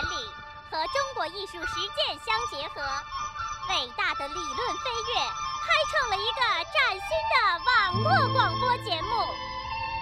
[0.00, 0.16] 原理
[0.70, 2.80] 和中国艺术实践相结合，
[3.68, 6.40] 伟大的理论飞跃，开创了一个
[6.72, 7.36] 崭新的
[7.66, 7.70] 网
[8.02, 9.10] 络广播节目。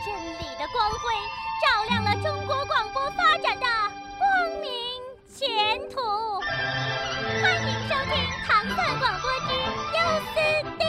[0.06, 1.12] 真理的光辉
[1.60, 3.66] 照亮了中国广播发展的
[4.18, 4.28] 光
[4.60, 4.70] 明
[5.34, 6.40] 前途。
[6.40, 8.14] 欢迎收听
[8.46, 9.52] 《唐蒜广播之
[9.96, 9.98] 优
[10.32, 10.87] 思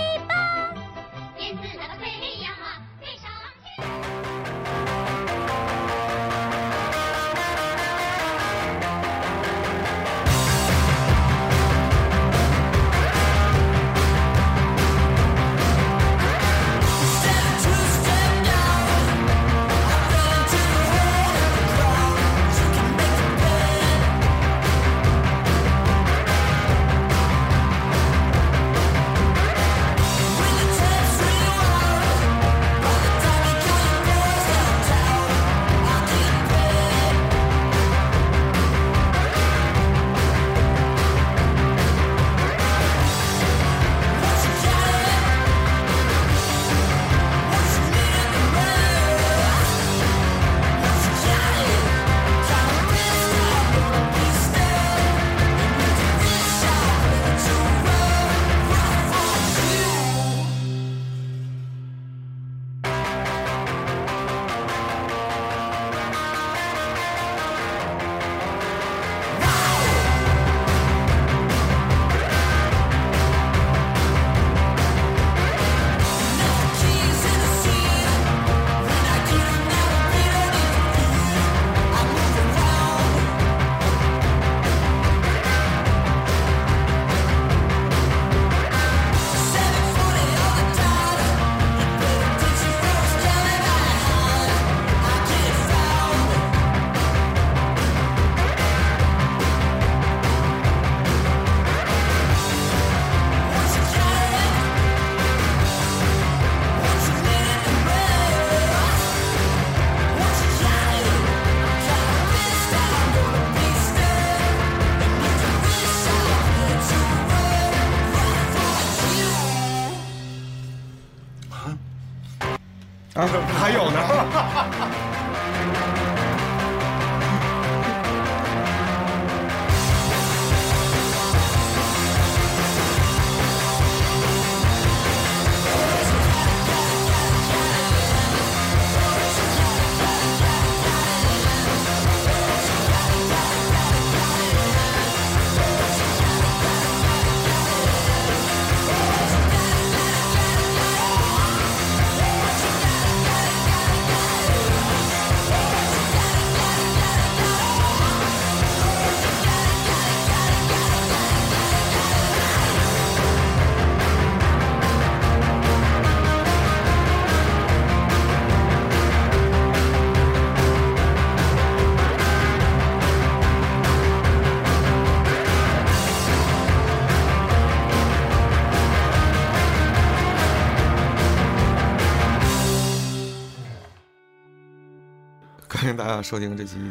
[185.99, 186.77] 大家收听这期《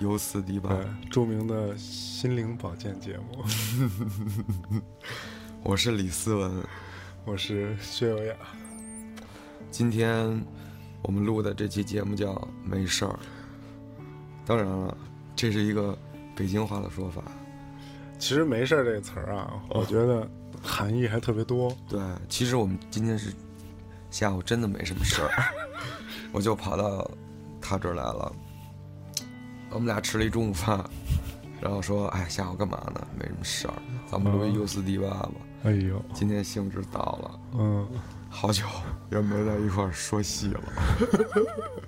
[0.00, 0.78] 优思迪吧》，
[1.08, 3.42] 著名的心灵保健节目，
[5.64, 6.62] 我是李思文。
[7.24, 8.34] 我是薛有雅。
[9.70, 10.44] 今天
[11.00, 13.18] 我们录的这期节目叫《没事儿》，
[14.44, 14.94] 当然了，
[15.34, 15.98] 这是一个
[16.36, 17.22] 北京话的说法。
[18.18, 20.30] 其实“没事儿”这个词儿啊，我觉得
[20.62, 21.74] 含义还特别多。
[21.88, 21.98] 对，
[22.28, 23.32] 其实我们今天是
[24.10, 25.30] 下午真的没什么事儿，
[26.30, 27.10] 我就跑到
[27.58, 28.30] 他这儿来了。
[29.70, 30.82] 我们俩吃了一中午饭，
[31.60, 33.06] 然后说：“哎，下午干嘛呢？
[33.18, 33.74] 没什么事儿，
[34.10, 35.32] 咱们录一 U 四 D 八吧。
[35.64, 37.86] 哎呦，今天兴致到了，嗯，
[38.28, 38.64] 好久
[39.10, 40.60] 也没在一块儿说戏了。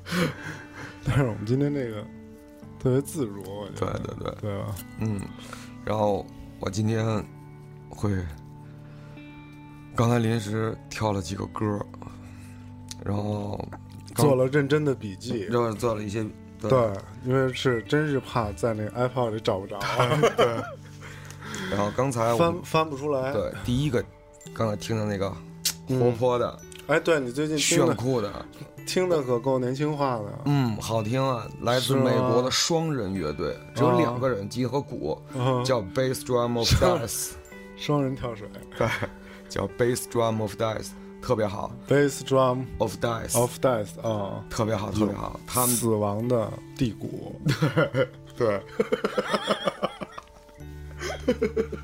[1.05, 2.05] 但是我们今天那个
[2.79, 4.75] 特别自如，我觉得，对对对，对吧？
[4.99, 5.21] 嗯，
[5.85, 6.25] 然后
[6.61, 7.05] 我今天
[7.89, 8.11] 会
[9.97, 11.81] 刚才临时挑了几个歌，
[13.05, 13.59] 然后
[14.15, 16.25] 做了认真的笔记，然后做了一些
[16.69, 16.71] 对。
[16.71, 16.91] 对，
[17.25, 19.79] 因为是真是怕在那个 iPod 里找不着，
[20.37, 20.47] 对，
[21.71, 23.33] 然后刚才我翻翻不出来。
[23.33, 24.05] 对第一个
[24.55, 25.33] 刚才听的那个
[25.89, 25.99] 嗯。
[26.01, 28.31] 活泼的、哎，对你最近炫酷的，
[28.87, 31.47] 听的可够年轻化的，嗯，好听啊！
[31.61, 37.31] 来自美国的双人乐队，只有两个人，吉和鼓，嗯叫 Bass Drum of 是 Dice，
[37.77, 38.49] 双人跳水。
[38.77, 38.89] 对，
[39.49, 40.89] 叫 Bass Drum of Dice，
[41.23, 45.39] 特别好，Bass Drum，of Death of Death 啊，特别好，特别好。
[45.47, 47.33] 他们死亡的帝国，
[48.37, 48.61] 对，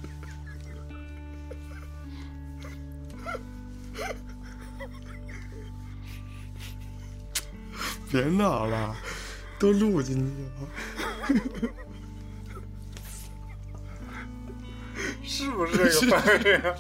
[8.11, 8.97] 别闹了，
[9.59, 10.51] 都录进去了。
[15.23, 16.75] 是不是这个翻译啊？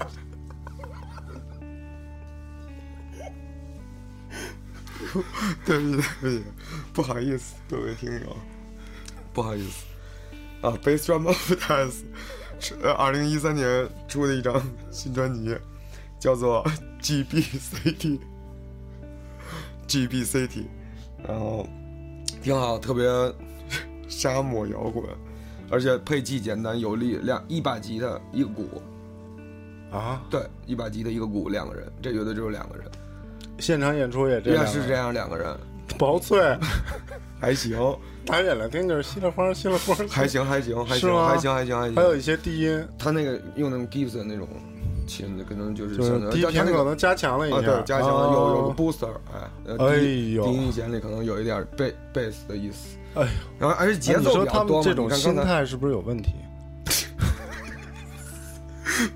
[5.64, 6.44] 对不起，对不起，
[6.93, 8.37] 不好意思，各位听友，
[9.32, 9.84] 不好意思
[10.62, 10.70] 啊。
[10.82, 11.94] Bass Drum of Death
[12.60, 15.56] 是呃二零一三年出的一张新专辑，
[16.19, 16.64] 叫做
[17.00, 18.19] GBCT。
[19.88, 20.64] GBCT，
[21.26, 21.66] 然后
[22.43, 23.06] 挺好，特别
[24.06, 25.02] 沙漠摇滚，
[25.70, 28.82] 而且配器简单有力，两一把吉他一个鼓，
[29.90, 32.87] 啊，对，一把吉他一个鼓，两个人，这乐队只有两个人，
[33.58, 35.46] 现场演出也这样啊，也是这样，两个人。
[35.99, 36.38] 薄脆，
[37.40, 37.78] 还行。
[38.26, 41.94] 打眼来听就是稀里花稀里哗，还行，还行，还行，还行，还行，还行。
[41.96, 44.46] 还有一些低音，他那个用那种 Gibson 那种
[45.06, 45.96] 琴的，可能就是
[46.31, 50.44] 低频可能加强了一啊，下，对，加强了有有个哦 booster，哎，呃哎低呦。
[50.44, 53.28] 低音弦里可能有一点贝贝斯的意思，哎呦，
[53.58, 54.52] 然后而且节奏比较多嘛。
[54.52, 56.32] 他们这种心态是不是有问题？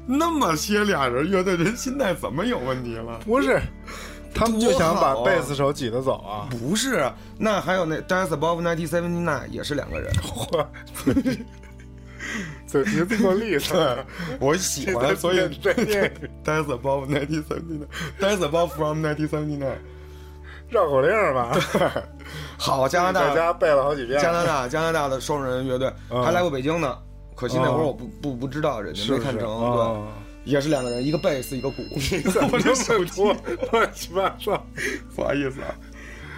[0.06, 3.20] 那么些俩人乐队人心态怎么有问题了？
[3.26, 3.60] 不是，
[4.34, 6.48] 他们就想把贝斯手挤得走啊！
[6.50, 10.66] 不是，那还有那 Dance Above 1979也是两个人， 嚯，
[12.66, 13.78] 嘴皮子够利索，
[14.40, 16.12] 我喜欢，所以对对。
[16.44, 19.76] Dance Above 1979，Dance Above from Ninety Seventy Nine。
[20.70, 21.54] 绕口令吧，
[22.56, 24.18] 好，加拿大在家背了好几遍。
[24.18, 26.24] 加拿大加拿大的双人乐队嗯。
[26.24, 26.96] 还来过北京呢，
[27.34, 30.06] 可惜那会儿哦我不不不知道，人家没看成，对，哦
[30.44, 31.82] 也是两个人，一个贝斯一个鼓。
[32.52, 33.22] 我这手机
[33.70, 34.66] 乱七八糟。
[35.14, 35.74] 不好意思啊，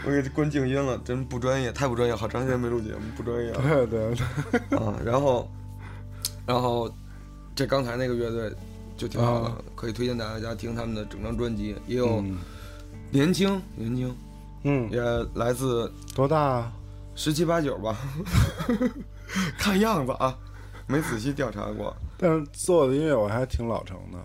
[0.06, 3.62] 我给关静音了，真不专业，太不专业，好长时间没录节目，不专业啊。
[3.62, 4.15] 对对
[4.69, 5.51] 对，啊然后，
[6.47, 6.93] 然后
[7.55, 8.53] 这刚才那个乐队
[8.97, 12.39] 就挺好的，啊可以推荐大家听他们的整张专辑，也有嗯
[13.11, 14.17] 年轻年轻，
[14.65, 15.00] 嗯，也
[15.35, 16.73] 来自多大啊？
[17.17, 17.97] 十七八九吧，
[19.57, 20.37] 看样子啊，
[20.87, 21.97] 没仔细调查过。
[22.16, 24.19] 但是做的音乐我还挺老成的。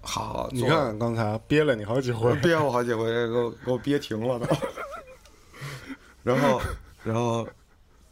[0.00, 4.46] 好，你看刚才憋了你好几回， 憋我好几回，给我给我憋停了都。
[6.24, 6.60] 然后，
[7.04, 7.46] 然后，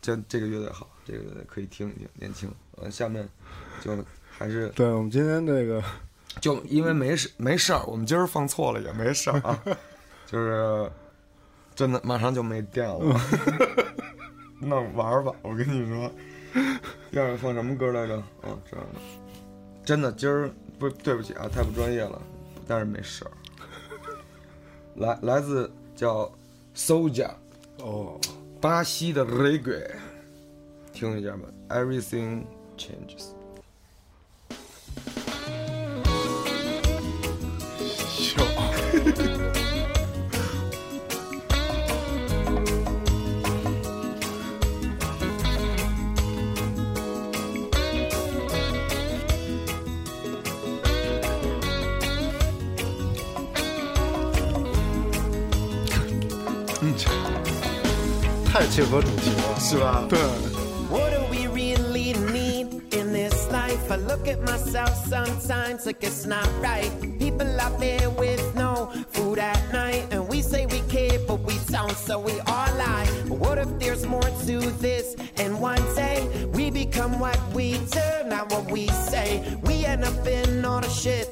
[0.00, 2.52] 这这个乐队好，这个乐队可以听一听，年轻。
[2.82, 3.28] 嗯，下面
[3.80, 3.92] 就
[4.30, 5.82] 还是对我们今天这个
[6.40, 9.62] 就因为没事没事儿，我们今儿放错了也没事儿啊，
[10.26, 10.90] 就是
[11.74, 13.20] 真的马上就没电了，
[14.60, 16.10] 那玩儿吧，我跟你说。
[17.12, 18.16] 要是放什么歌来着？
[18.42, 19.00] 嗯，这样的，
[19.84, 22.20] 真的今儿不对不起啊，太不专业了，
[22.66, 23.30] 但是没事儿。
[24.96, 26.30] 来来自叫
[26.74, 27.30] Soja
[27.78, 28.18] 哦，
[28.60, 29.90] 巴西的 Reggae，
[30.92, 32.44] 听一下吧，Everything
[32.76, 33.28] Changes。
[58.79, 60.05] 太切合主题了，是吧？
[60.07, 60.17] 对。
[60.89, 63.91] What do we really need in this life?
[63.91, 66.89] I look at myself sometimes like it's not right.
[67.19, 71.55] People out there with no food at night, and we say we care, but we
[71.69, 73.05] don't, so we all lie.
[73.27, 75.17] But what if there's more to this?
[75.35, 79.43] And one day we become what we do, not what we say.
[79.63, 81.27] We end up in all the shit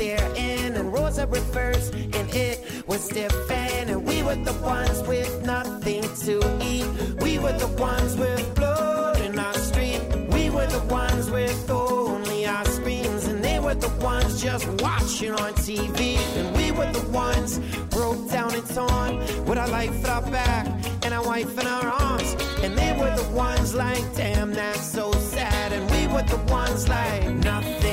[0.00, 6.86] and Rosa and it was different, and we were the ones with nothing to eat.
[7.20, 10.00] We were the ones with blood in our street.
[10.30, 15.32] We were the ones with only our screens, and they were the ones just watching
[15.32, 16.16] on TV.
[16.36, 17.58] And we were the ones
[17.90, 20.66] broke down and torn with our life at our back
[21.04, 22.36] and our wife in our arms.
[22.62, 25.72] And they were the ones like, damn, that's so sad.
[25.72, 27.87] And we were the ones like, nothing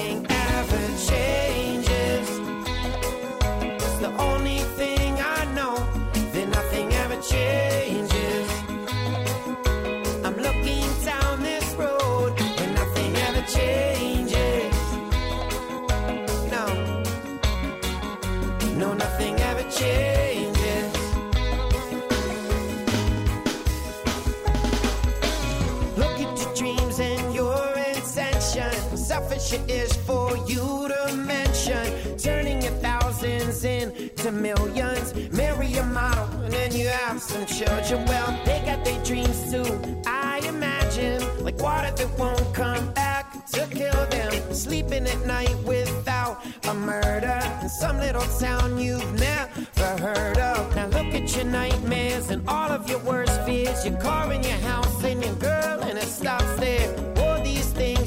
[29.05, 32.17] Selfish it is for you to mention.
[32.17, 35.13] Turning your thousands into millions.
[35.31, 38.03] Marry a model and then you have some children.
[38.07, 40.01] Well, they got their dreams too.
[40.07, 41.21] I imagine.
[41.43, 44.33] like water that won't come back to kill them.
[44.51, 50.75] Sleeping at night without a murder in some little town you've never heard of.
[50.75, 53.85] Now look at your nightmares and all of your worst fears.
[53.85, 57.14] Your car and your house and your girl, and it stops there.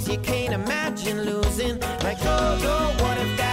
[0.08, 1.78] You can't imagine losing.
[2.02, 3.47] Like, oh, no, what if that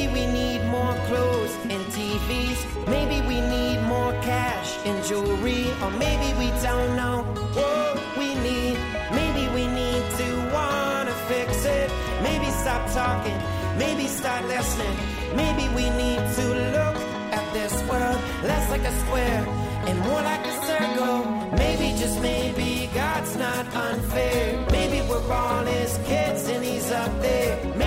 [0.00, 2.60] Maybe we need more clothes and TVs.
[2.88, 5.70] Maybe we need more cash and jewelry.
[5.82, 7.18] Or maybe we don't know
[7.52, 8.78] what we need.
[9.12, 11.90] Maybe we need to wanna fix it.
[12.22, 13.38] Maybe stop talking.
[13.76, 14.96] Maybe start listening.
[15.36, 16.96] Maybe we need to look
[17.36, 19.44] at this world less like a square
[19.86, 21.18] and more like a circle.
[21.58, 24.66] Maybe just maybe God's not unfair.
[24.70, 27.79] Maybe we're all his kids and he's up there.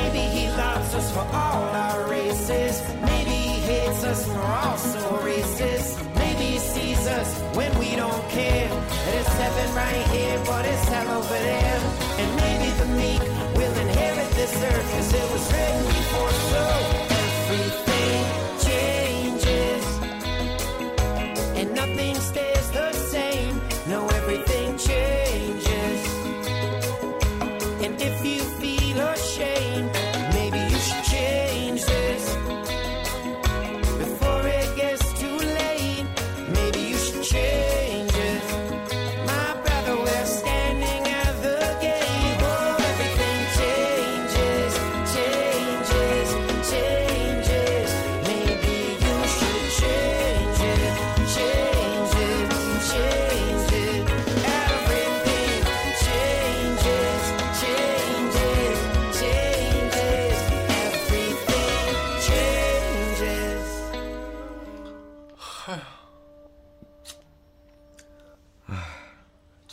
[0.58, 2.82] Loves us for all our races.
[3.02, 5.98] Maybe he hates us for also racist.
[6.16, 8.70] Maybe he sees us when we don't care.
[8.70, 11.80] That it's heaven right here, but it's hell over there.
[12.22, 13.22] And maybe the meek
[13.58, 16.66] will inherit this earth, cause it was written before so.
[17.26, 18.63] Everything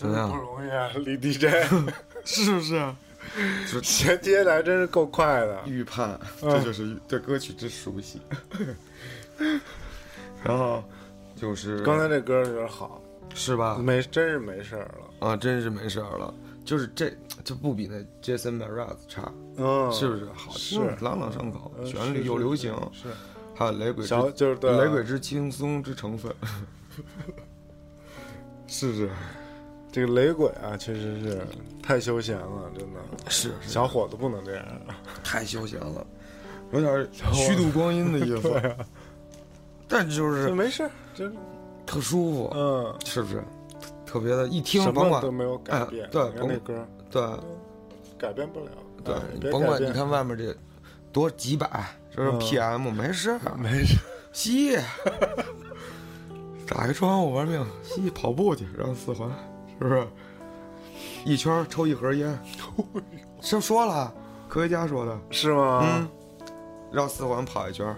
[0.01, 1.45] 怎么样不容易啊，李 DJ，
[2.25, 2.95] 是不是？
[3.71, 5.61] 就衔接的还真是够快的。
[5.67, 8.19] 预判，嗯这就是对歌曲之熟悉。
[10.43, 10.83] 然后
[11.37, 12.99] 就是刚才这歌有点好，
[13.35, 13.77] 是吧？
[13.77, 14.91] 没真是没事儿
[15.21, 15.29] 了。
[15.29, 16.33] 啊，真是没事儿了。
[16.65, 17.13] 就是这
[17.45, 20.25] 就不比那 Jason Mraz 差，嗯，是不是？
[20.35, 23.09] 好听，是朗朗上口，嗯旋律又流行，是
[23.55, 26.35] 还有雷鬼之小就是对啊雷鬼之轻松之成分，
[28.67, 29.11] 是不是？
[29.93, 31.47] 这个雷鬼啊，确实是
[31.83, 33.01] 太休闲了，真的。
[33.29, 34.65] 是小伙子不能这样。
[35.25, 36.07] 太休闲了，
[36.73, 38.77] 有点虚度光阴的意思。
[39.89, 41.35] 但就是没事儿，真
[41.85, 43.43] 特舒服，嗯，是不是？
[44.07, 46.09] 特别的，一听甭管都没有改变哎。
[46.11, 47.23] 对甭歌对
[48.19, 48.71] 改变不了。
[49.05, 50.55] 对甭管你看外面这
[51.13, 51.69] 多几百，
[52.15, 53.97] 这是嗯 PM，没事， 没事，
[54.33, 54.77] 吸，
[56.69, 59.29] 打开窗户玩命吸，跑步去绕四环，
[59.81, 60.07] 是不是？
[61.25, 62.39] 一圈抽一盒烟，
[63.41, 64.13] 这说了，
[64.49, 65.81] 科学家说的，是吗？
[65.83, 66.09] 嗯，
[66.93, 67.97] 绕四环跑一圈，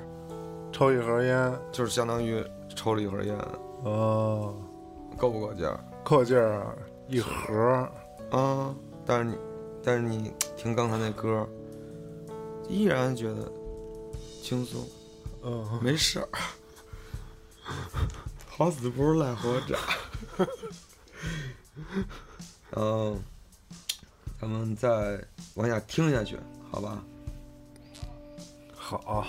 [0.72, 3.36] 抽一盒烟，就是相当于抽了一盒烟，
[3.84, 4.54] 哦，
[5.16, 6.74] 够不够劲儿够劲儿啊，
[7.08, 7.88] 一盒，
[8.30, 8.74] 啊？
[9.04, 9.36] 但是你，
[9.82, 11.48] 但是你听刚才那歌，
[12.68, 13.50] 依然觉得
[14.42, 14.80] 轻松，
[15.42, 16.28] 嗯，没事儿，
[18.48, 19.76] 好死不如赖活着。
[22.76, 23.22] 嗯，
[24.40, 25.22] 咱们再
[25.54, 26.38] 往下听下去，
[26.70, 27.02] 好吧？
[28.74, 29.26] 好，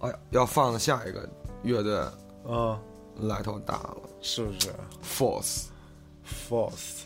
[0.00, 1.28] 哎呀，要放下一个
[1.62, 2.00] 乐队
[2.46, 2.78] 嗯，
[3.20, 3.96] 来头大了。
[4.20, 4.70] 是不是
[5.02, 7.02] ，Force，？Force，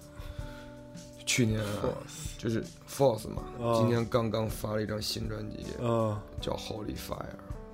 [1.25, 1.63] 去年
[2.37, 3.77] 就是 Force 嘛，啊。
[3.79, 7.25] 今年刚刚发了一张新专辑，嗯叫 Holy Fire。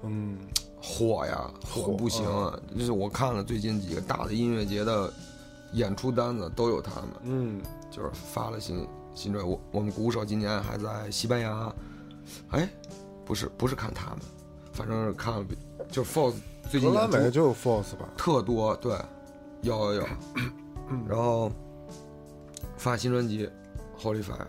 [0.04, 0.36] 嗯，
[0.80, 2.58] 火呀，火不行啊！
[2.76, 5.12] 就是我看了最近几个大的音乐节的
[5.72, 9.50] 演出单子都有他们，嗯，就是发了新新专辑。
[9.50, 11.72] 我我们鼓手今年还在西班牙，
[12.50, 12.68] 哎，
[13.24, 14.20] 不是不是看他们，
[14.72, 15.44] 反正是看了，
[15.90, 16.34] 就是 Force
[16.70, 18.08] 最近演出美就有 Force 吧？
[18.16, 18.96] 特多，对，
[19.62, 20.06] 有有有，
[21.08, 21.50] 然后
[22.76, 23.48] 发新专辑
[24.00, 24.46] ，Holy Fire，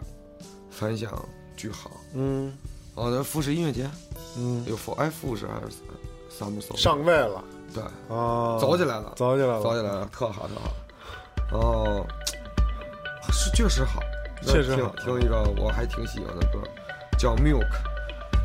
[0.69, 1.11] 反响
[1.55, 1.91] 巨好。
[2.13, 2.51] 嗯
[2.95, 3.89] 哦，那富士音乐节
[4.37, 5.77] 嗯，有 For 哎富士还是
[6.29, 7.83] Summer Soul 上位了对，
[8.15, 10.71] 啊，走起来了，走起来了，走起来了，特好特好。
[11.53, 12.05] 然后
[13.31, 14.01] 是确实好，
[14.41, 16.59] 确实好听一个我还挺喜欢的歌，
[17.17, 17.69] 叫 Milk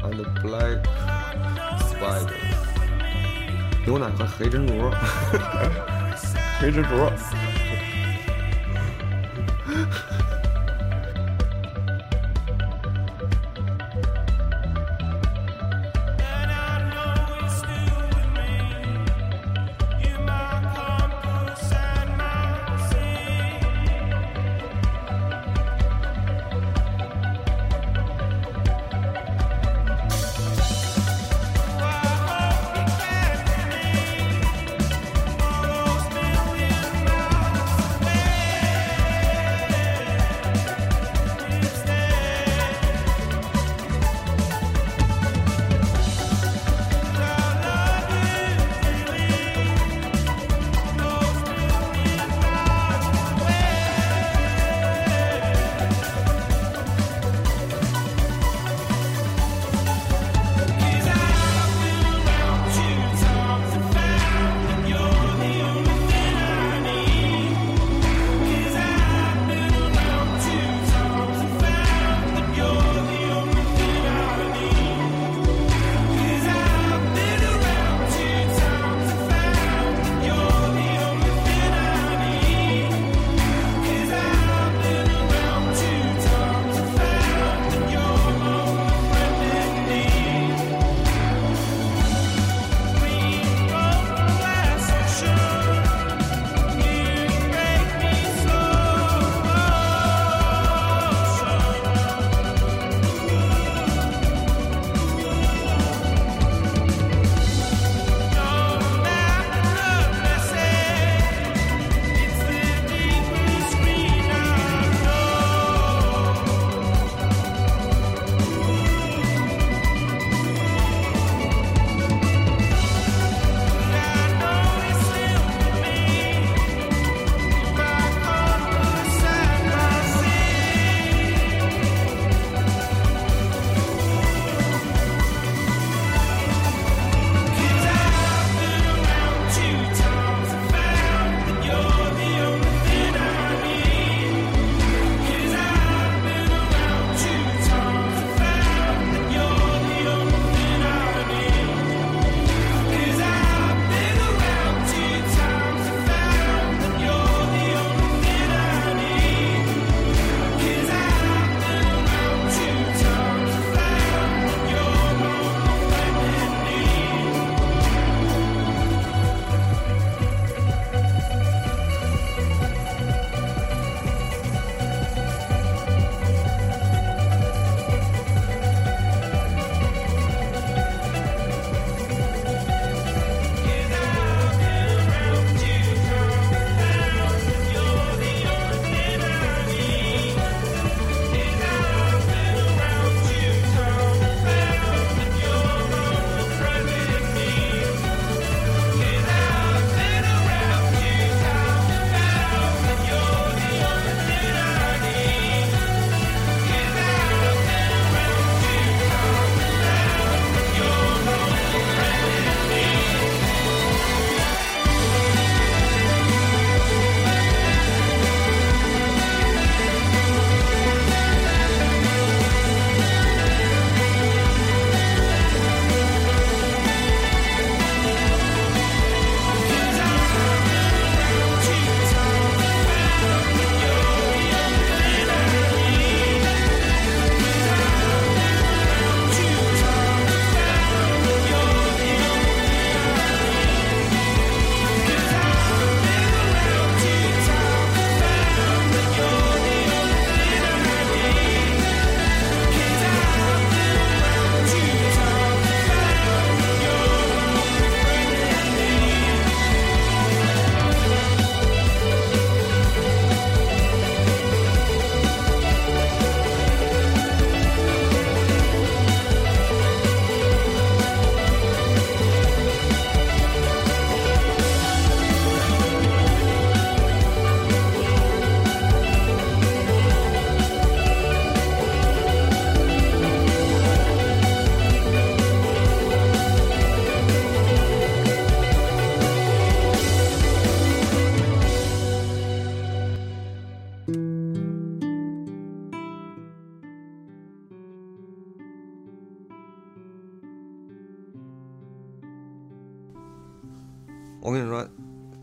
[0.03, 0.83] and Black
[1.89, 2.35] Spider，
[3.87, 4.75] 牛奶和黑珍珠。
[6.61, 7.48] 黑蜘蛛。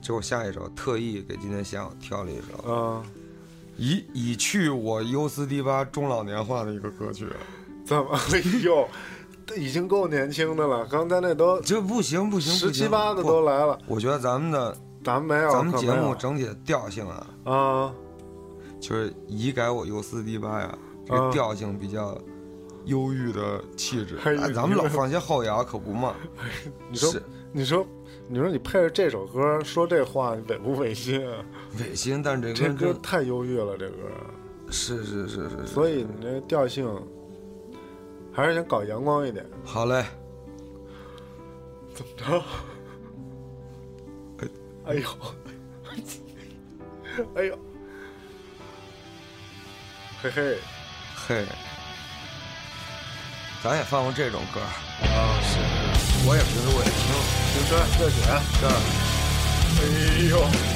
[0.05, 3.01] 就下一首特意给今天下午挑了一首，啊，
[3.75, 7.27] 已已去我优斯迪巴中老年化的一个歌曲，
[7.83, 8.11] 怎么？
[8.31, 8.87] 哎呦，
[9.47, 17.91] 这已经够年轻的了，刚才那都这不行不行，十七八的都来了，我觉得咱们的咱们没有，咱们节目整体的调性啊，啊，
[18.79, 22.15] 就是以改我优斯迪巴呀，这个啊调性比较
[22.85, 24.19] 忧郁的气质。
[24.23, 26.13] 哎，咱们老放些后摇可不嘛？
[26.91, 27.11] 你说
[27.51, 27.83] 你说
[28.27, 31.45] 你说你配着这首歌说这话，你违不违心啊？
[31.79, 33.95] 违心，但是这这歌歌太忧郁了，这歌，
[34.71, 35.67] 是是是是是。
[35.67, 36.89] 所以你这调性
[38.33, 39.45] 还是想搞阳光一点。
[39.63, 40.03] 好嘞，
[41.93, 42.43] 怎么着？
[44.85, 45.09] 哎呦，
[47.35, 47.57] 哎呦，
[50.21, 50.57] 嘿嘿
[51.27, 51.45] 嘿，
[53.63, 55.57] 咱也放过这种歌，啊，是
[56.27, 57.24] 我也平时我也听。
[57.67, 58.21] 这，这姐，
[58.61, 58.73] 这儿，
[59.81, 59.81] 哎
[60.29, 60.74] 呦！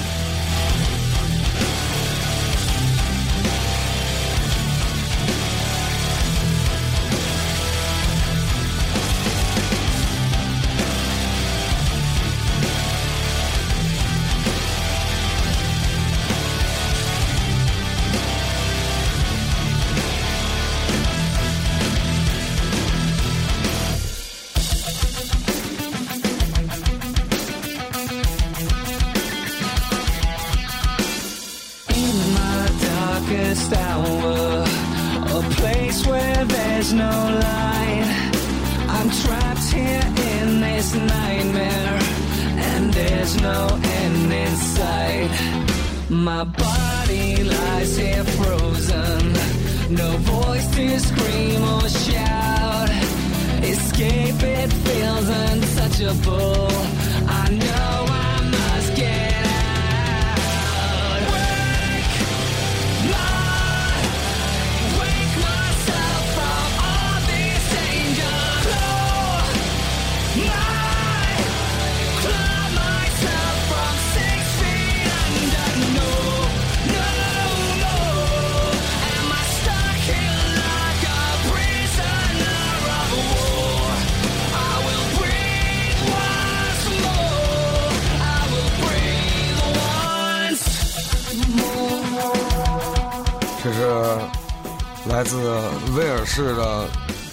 [96.38, 96.88] 威尔士的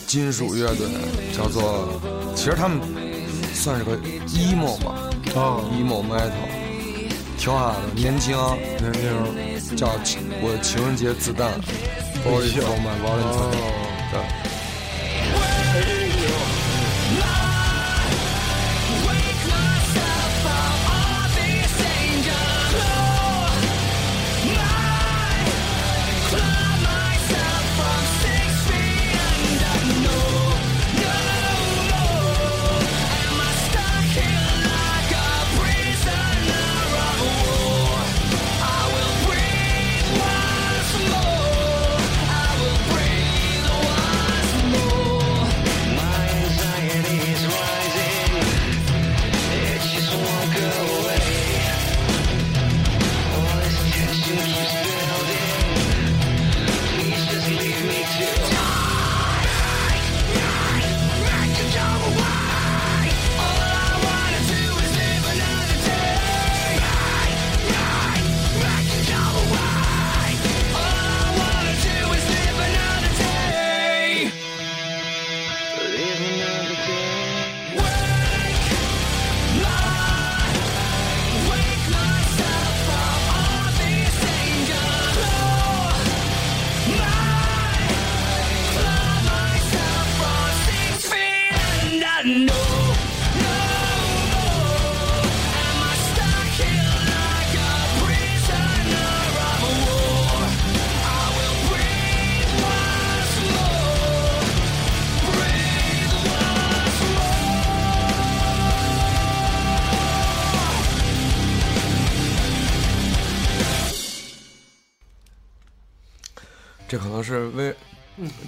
[0.07, 0.87] 金属乐队，
[1.37, 1.89] 叫做，
[2.35, 2.81] 其实他们
[3.53, 3.97] 算是个
[4.29, 4.95] emo 吧
[5.35, 6.31] 啊，，emo metal，
[7.39, 8.35] 挺好的，年轻，
[8.81, 8.93] 年
[9.61, 9.89] 轻，叫
[10.41, 11.53] 我的情人节子弹
[12.25, 13.51] ，Body for my Valentine，
[14.11, 14.46] 对。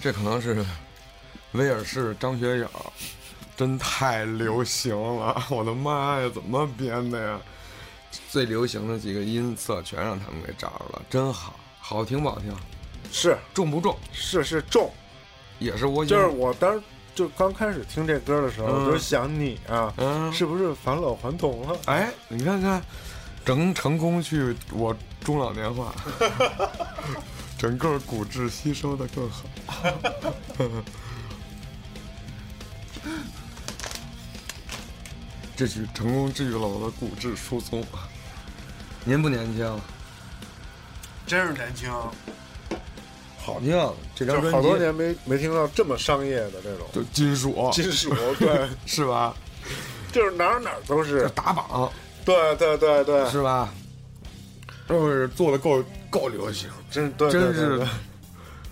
[0.01, 0.65] 这可能是
[1.53, 2.69] 威尔士张学友，
[3.57, 5.43] 真太流行了！
[5.51, 7.41] 我的妈呀，怎么编的呀？
[8.31, 12.55] 最流行的几个音色全让他们给找着了，真好，好听不好听？
[13.11, 13.97] 是重不重？
[14.13, 14.91] 是是重，
[15.59, 16.83] 也是我就是我当时
[17.15, 21.77] 就刚开始听这歌的时候，嗯我就想你啊，嗯，是不是返老还童了？
[21.87, 22.83] 哎，你看看，
[23.45, 25.95] 整成功去我中老年化，
[27.59, 29.45] 整个骨质吸收的更好。
[35.57, 37.85] 这曲成功治愈了我的骨质疏松。
[39.05, 39.81] 您不年轻，
[41.27, 41.91] 真是年轻，
[43.39, 43.71] 好听。
[44.15, 49.35] 这张专辑好多年没没听到这么商业的这种就金属，金属，对， 是吧？
[50.13, 51.93] 就是哪儿哪儿都是，打榜
[52.25, 53.69] 对对对对，是吧？
[54.89, 57.87] 就是做的够够流行，真对，真对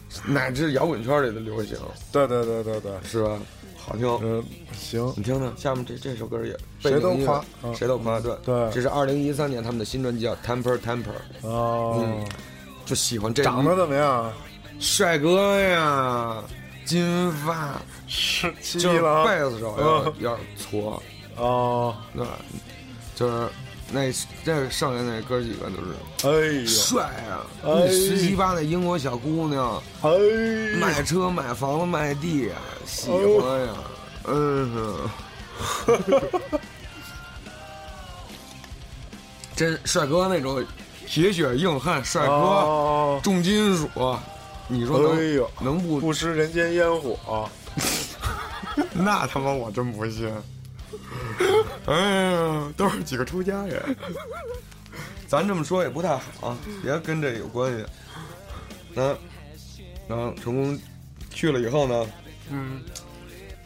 [0.09, 1.76] 是乃至摇滚圈里的流行，
[2.11, 3.38] 对对对对对，是吧？
[3.76, 4.09] 好听。
[4.22, 7.72] 嗯，行，你听听，下面这这首歌也谁都夸嗯。
[7.74, 8.35] 谁都夸，对。
[8.44, 8.70] 对。
[8.72, 11.05] 这是二零一三年他们的新专辑叫《Temper Temper》，
[11.46, 12.26] 哦，嗯
[12.85, 14.33] 就喜欢这长得怎么样？
[14.81, 16.42] 帅哥呀，
[16.85, 18.90] 金发，是七就
[19.24, 20.14] 贝斯手要嗯。
[20.18, 21.02] 有点搓，
[21.37, 22.24] 哦，对？
[23.14, 23.48] 就是
[23.92, 24.12] 那
[24.44, 25.94] 这剩下那哥几个都是
[26.25, 27.70] 哎呦，帅啊，哎。
[27.70, 30.11] 那十七八的英国小姑娘，哎。
[30.81, 33.75] 买，车买房子卖地呀，喜欢呀，
[34.25, 35.09] 嗯
[35.87, 36.31] 哼，
[39.55, 40.64] 真帅哥那种
[41.07, 43.20] 铁血硬汉帅哥，哦。
[43.22, 43.88] 重金属，
[44.66, 46.01] 你说能、哎，能不？
[46.01, 47.49] 不食人间烟火，
[48.92, 50.29] 那他妈我真不信。
[51.87, 51.94] 哎
[52.32, 53.96] 呀，都是几个出家人，
[55.26, 57.85] 咱这么说也不太好，啊别跟这有关系。
[58.94, 59.16] 那，
[60.09, 60.78] 然后成功
[61.30, 62.06] 去了以后呢，
[62.50, 62.82] 嗯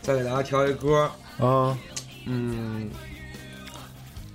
[0.02, 1.78] 再给大家挑一歌，啊，
[2.26, 2.90] 嗯，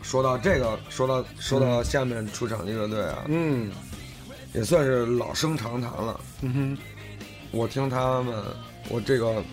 [0.01, 3.71] 说到这个，说到说到下面出场的乐队啊，嗯。
[4.53, 6.17] 也算是老生常谈了。
[6.39, 6.77] 嗯
[7.51, 8.41] 我听他们，
[8.88, 9.43] 我这个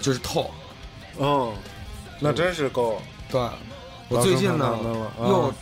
[0.00, 0.50] 就是透，
[1.18, 1.54] 哼，哦，
[2.20, 3.40] 那真是够，对，
[4.08, 4.78] 我最近呢
[5.18, 5.52] 又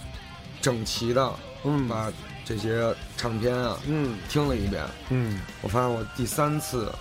[0.60, 1.32] 整齐的
[1.64, 1.88] 嗯。
[1.88, 2.12] 把
[2.44, 4.18] 这些唱片啊嗯。
[4.28, 6.92] 听了一遍，嗯，我发现我第三次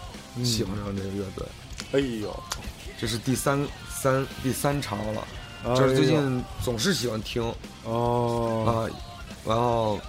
[0.44, 1.46] 喜欢上这个乐队，
[1.94, 2.44] 哎呦，
[3.00, 5.28] 这是第三三第三潮了，
[5.66, 7.42] 哎就是最近总是喜欢听。
[7.86, 8.72] 哦，啊，
[9.46, 10.00] 然后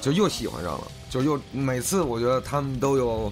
[0.00, 3.30] 就又喜欢上了，就又每次我觉得他们都有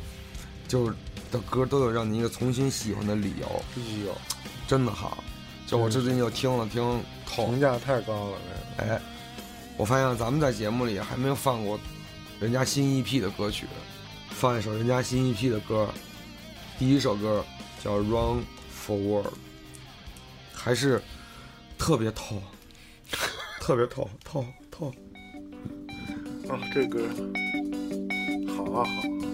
[0.69, 0.95] 就是
[1.37, 3.47] 的歌都有让你一个重新喜欢的理由，
[3.77, 4.15] 哎呦，
[4.67, 5.23] 真的好。
[5.67, 6.81] 就我最近又听了听
[7.27, 8.39] 透评，价太高了，
[8.79, 9.01] 哎，
[9.77, 11.79] 我发现咱们在节目里还没有放过
[12.41, 13.67] 人家新 EP 的歌曲，
[14.31, 15.89] 放一首人家新 EP 的歌，
[16.79, 17.45] 第一首歌
[17.83, 18.45] 叫《Run
[18.87, 19.25] Forward》，
[20.55, 21.03] 还是
[21.77, 22.41] 特别透，
[23.61, 24.93] 特别透透透。
[26.47, 27.01] 个啊，这歌
[28.57, 29.26] 好啊好。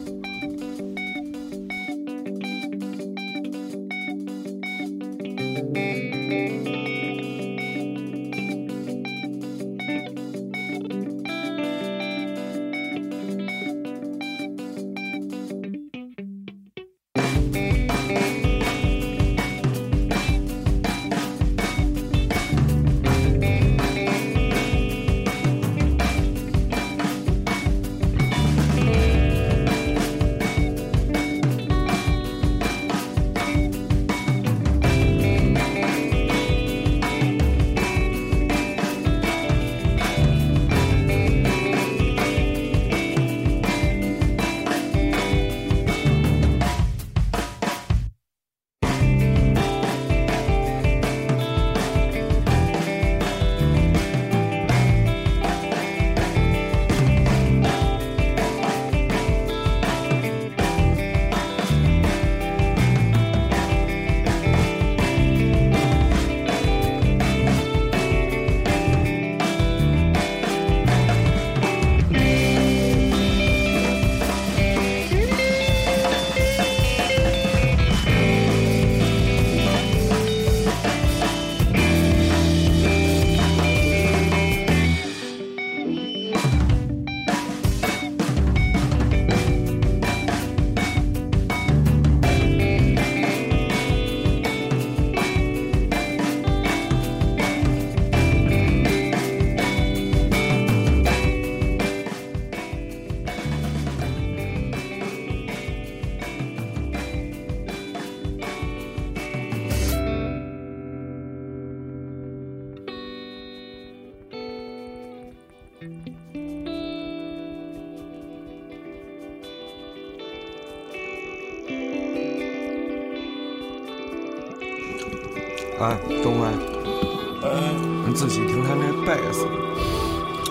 [129.14, 129.46] 贝斯，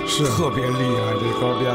[0.06, 0.24] 是。
[0.26, 1.74] 特别厉害，这歌编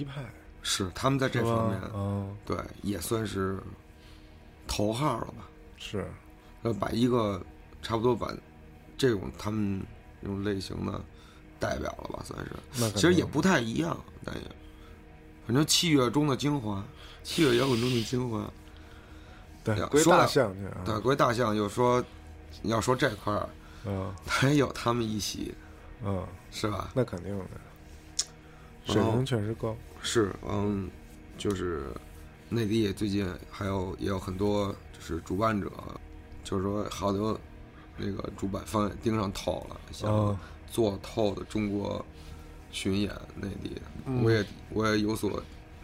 [0.00, 0.24] 一派，
[0.62, 3.58] 是他们在这方面，嗯，对，也算是
[4.66, 5.46] 头号了吧。
[5.76, 6.06] 是，
[6.62, 7.38] 要，把一个
[7.82, 8.32] 差不多把
[8.96, 9.82] 这种他们
[10.22, 10.98] 这种类型的
[11.58, 12.90] 代表了吧，算是。
[12.92, 14.42] 其实也不太一样，但也
[15.46, 16.82] 反正器乐中的精华，
[17.22, 18.50] 器乐摇滚中的精华。
[19.62, 22.02] 对呀，说大象去啊，对，归大象又说，
[22.62, 23.46] 要说这块儿，
[23.84, 25.54] 嗯他也有他们一席，
[26.02, 26.90] 嗯，是吧？
[26.94, 27.44] 那肯定的，
[28.86, 30.90] 水平确实高，是，嗯，
[31.36, 31.84] 就是
[32.48, 35.70] 内地最近还有也有很多就是主办者，
[36.42, 37.38] 就是说好多
[37.96, 40.38] 那个主办方也盯上透了，想嗯
[40.70, 42.04] 做透的中国
[42.70, 43.72] 巡演内地，
[44.06, 45.42] 嗯我也我也有所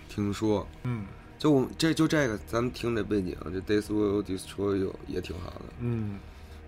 [0.09, 0.67] 听说。
[0.85, 1.05] 嗯
[1.39, 5.61] 就我这就这个，咱们听这背景，这 Days Will Destroy You 也挺好的。
[5.81, 6.19] 嗯，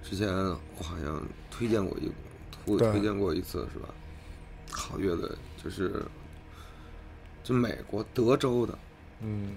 [0.02, 2.12] 之前我好像推荐过一
[2.66, 3.88] 推推荐过一次是吧？
[4.70, 5.26] 好乐队
[5.64, 6.04] 就是
[7.48, 8.78] 就美国德州的，
[9.22, 9.56] 嗯，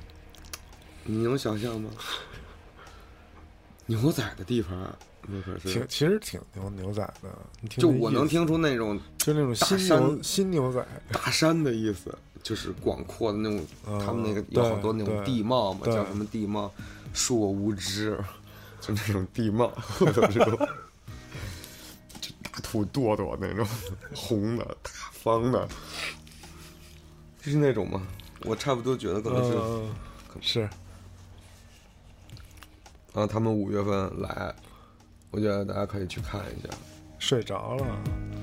[1.03, 1.89] 你能想象吗？
[3.85, 4.95] 牛仔的地方，
[5.27, 16.71] 那可挺是，其实挺牛牛仔的，你听就我能听出那种就那种新牛新牛仔，大山的意思，就是广阔的那种，嗯他们那个有好多那种地貌嘛，叫什么地貌？
[17.13, 18.17] 恕我无知，
[18.79, 20.29] 就那种地貌， 就大
[22.63, 23.67] 土垛垛那种，
[24.15, 25.75] 红的、大方的，就
[27.49, 28.01] 是那种嘛。
[28.43, 29.95] 我差不多觉得可能是，嗯，
[30.41, 30.69] 是，然
[33.15, 34.53] 后他们五月份来，
[35.29, 36.69] 我觉得大家可以去看一下。
[37.19, 37.85] 睡着了，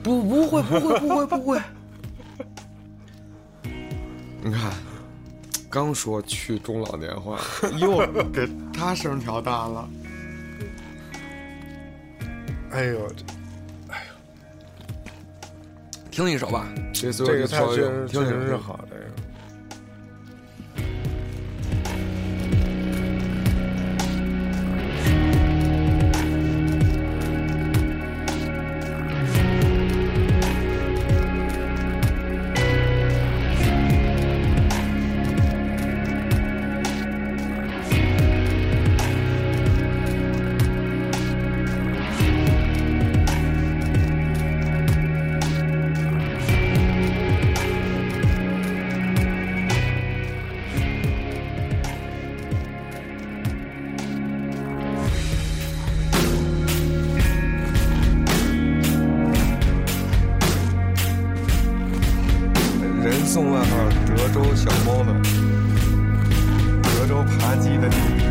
[0.04, 1.60] 不，不会，不会，不会，不会。
[4.40, 4.72] 你看，
[5.68, 7.40] 刚说去中老年化，
[7.80, 7.98] 又
[8.30, 9.88] 给他声调大了。
[12.70, 13.24] 哎呦，这
[16.12, 18.78] 听一首吧，这这个太确实确实是好，
[63.28, 63.66] 送外号
[64.08, 65.12] “德州小猫”的，
[66.82, 68.27] 德州扒鸡的弟弟。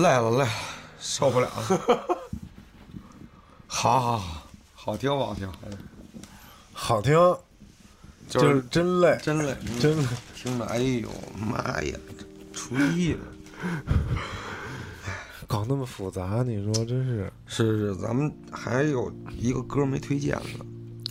[0.00, 0.48] 累了累了，
[0.98, 2.20] 受不了了。
[3.66, 4.42] 好好好，
[4.74, 5.48] 好听不好听？
[5.64, 5.68] 哎
[6.72, 7.12] 好听，
[8.28, 10.04] 就就是真累，真累， 真累。
[10.34, 11.98] 听着，哎呦妈呀，
[12.52, 13.20] 出意了。
[15.46, 20.36] 搞那么复杂，你说真是是是，咱们还有一个歌没推荐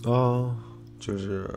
[0.03, 0.55] 呢，啊？
[0.99, 1.47] 就是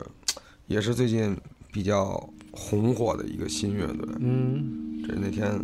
[0.67, 1.35] 也是最近
[1.71, 5.59] 比较红火的一个新乐队，嗯这是那天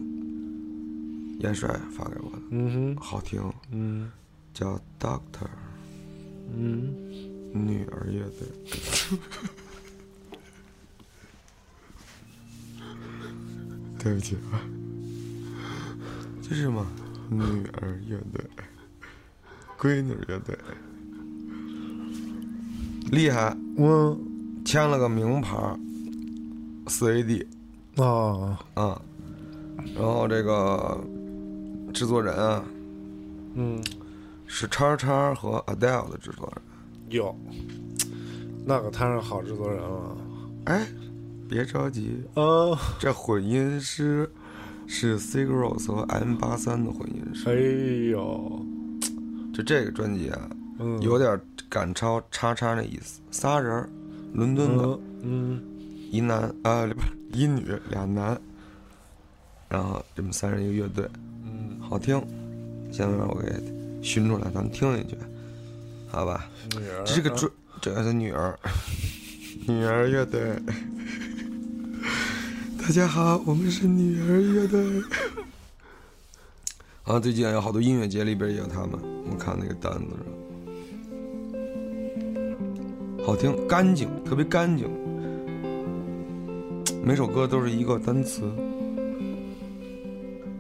[1.40, 3.02] 燕帅发给我的，嗯哼。
[3.02, 4.12] 好听，嗯。
[4.54, 5.48] 叫 Doctor
[6.54, 6.94] 嗯，
[7.54, 8.48] 女儿乐队。
[14.02, 14.60] 对不起啊，
[16.42, 16.88] 就是嘛，
[17.30, 17.42] 女
[17.74, 18.44] 儿乐队，
[19.78, 20.58] 闺女乐队，
[23.12, 24.18] 厉害，我
[24.66, 25.58] 签了个名牌
[26.88, 27.46] 四 AD
[27.98, 29.02] 啊啊，
[29.96, 30.98] 然后这个
[31.94, 32.64] 制作人啊
[33.56, 33.82] 嗯。
[34.52, 36.64] 是叉叉和 Adele 的制作人。
[37.10, 37.36] 有，
[38.66, 40.18] 那可摊上好制作人了。
[40.66, 40.88] 哎，
[41.48, 42.44] 别着急，啊！
[43.00, 44.28] 这混音师
[44.88, 47.48] 是 c i g r o s 和 M 八三的混音师。
[47.48, 47.54] 哎
[48.10, 48.66] 呦，
[49.54, 53.22] 就这个专辑啊，嗯，有点赶超叉叉那意思。
[53.30, 53.88] 仨人，
[54.34, 55.64] 伦敦的，嗯嗯。
[56.12, 58.36] 一男啊，不是一女俩男，
[59.70, 61.29] 然后这么三人一个乐队，嗯，
[61.90, 62.22] 好听。
[62.92, 63.52] 下面我给
[64.04, 65.18] 寻出来，咱们听一句，
[66.08, 66.48] 好吧？
[66.78, 68.58] 女儿这是个专，这是女儿，
[69.68, 70.54] 女儿乐队。
[72.80, 75.02] 大家好，我们是女儿乐队。
[77.06, 78.92] 啊，最近有好多音乐节里边也有他们，
[79.32, 80.00] 我看那个单子
[83.18, 84.88] 上，好听，干净，特别干净。
[87.04, 88.44] 每首歌都是一个单词。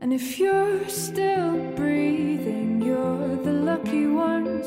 [0.00, 4.66] And if you're still breathing, you're the lucky ones.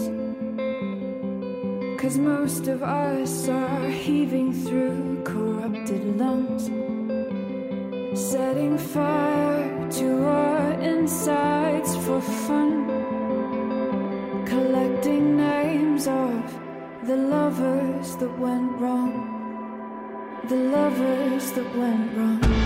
[2.01, 6.65] Cause most of us are heaving through corrupted lungs,
[8.19, 12.87] setting fire to our insides for fun,
[14.45, 16.59] collecting names of
[17.07, 19.13] the lovers that went wrong,
[20.49, 22.60] the lovers that went wrong.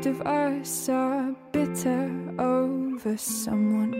[0.00, 3.99] Most of us are bitter over someone.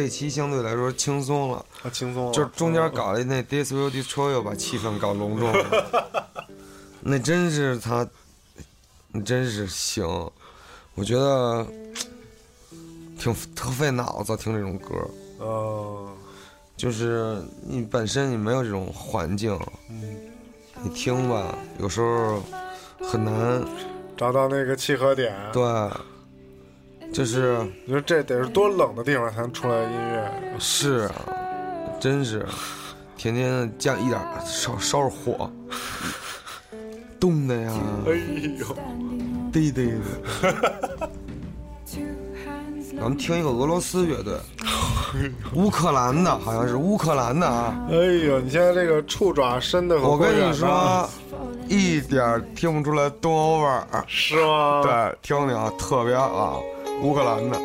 [0.00, 6.46] 这期相对来说轻松了，啊，轻松了，就是中间搞的那 This Will Destroy You 把气氛搞隆重了，
[7.02, 8.06] 那真是他，
[9.08, 10.06] 你真是行，
[10.94, 11.66] 我觉得
[13.18, 14.94] 挺特费脑子听这种歌，
[15.40, 16.08] 呃，
[16.76, 19.58] 就是你本身你没有这种环境，
[20.80, 22.40] 你听吧，有时候
[23.02, 23.60] 很难，
[24.16, 25.34] 找到那个契合点。
[25.52, 25.64] 对，
[27.12, 30.30] 就是你说这得是多冷的地方才能出来音乐？
[30.58, 31.14] 是啊，
[32.00, 32.46] 真是，
[33.16, 35.50] 天天降一点烧烧着火，
[37.18, 37.72] 冻的呀，
[38.06, 38.12] 哎
[38.58, 38.66] 呦，
[39.52, 41.08] 对对的。
[43.00, 44.34] 咱们听一个俄罗斯乐队，
[45.54, 47.86] 乌克兰的，好像是乌克兰的啊。
[47.90, 51.08] 哎呦，你现在这个触爪伸的我跟你说，
[51.68, 54.04] 一点听不出来东欧味儿。
[54.08, 56.60] 是吗？，对，听听啊，特别好，
[57.00, 57.58] 乌克兰的。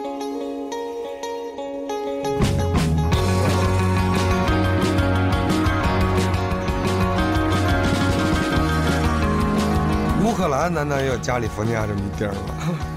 [10.24, 12.93] 乌克兰难道也有加利福尼亚这么一地儿吗？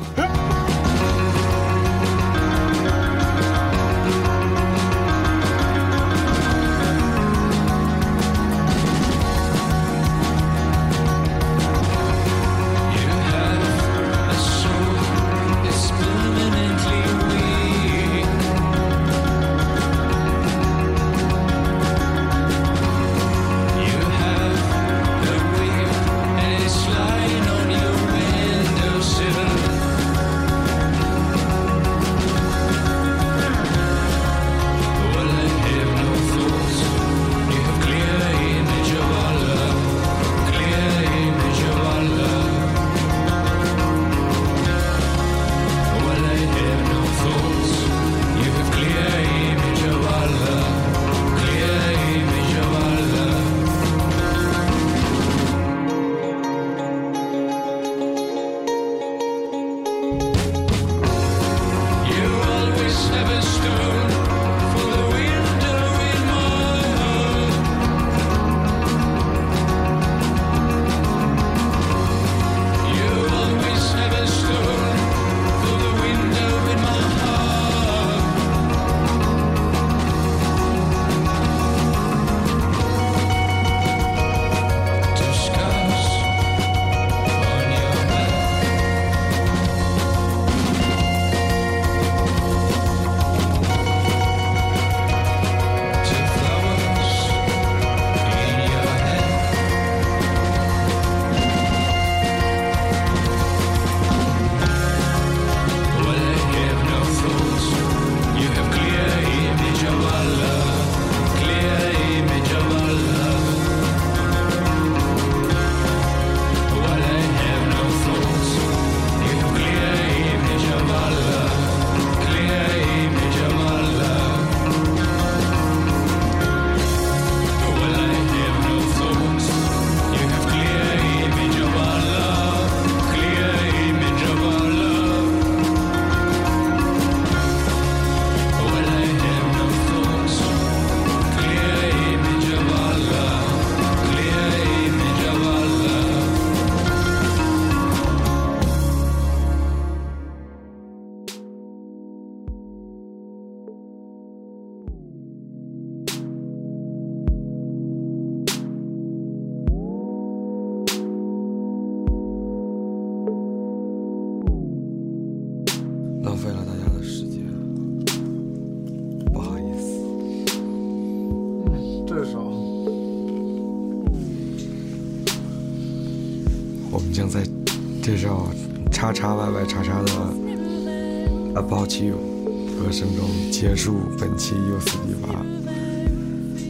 [183.87, 185.47] 祝本期又是第八，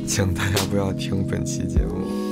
[0.07, 2.26] 请大家不要听本期节目。